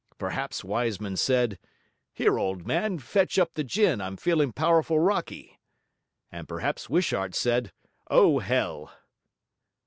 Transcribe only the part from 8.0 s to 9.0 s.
"Oh, hell!"'